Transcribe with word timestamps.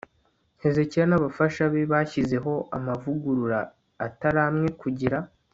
hezekiya 0.61 1.05
n'abafasha 1.07 1.63
be 1.71 1.81
bashyizeho 1.91 2.53
amavugurura 2.77 3.59
atari 4.05 4.39
amwe 4.47 4.67
kugira 4.81 5.19